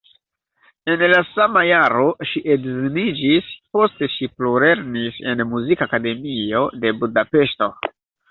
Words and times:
En 0.91 1.01
la 1.09 1.17
sama 1.31 1.61
jaro 1.67 2.05
ŝi 2.29 2.41
edziniĝis, 2.55 3.51
poste 3.77 4.09
ŝi 4.15 4.31
plulernis 4.39 5.21
en 5.33 5.45
Muzikakademio 5.53 6.65
de 6.85 6.97
Budapeŝto. 7.03 7.69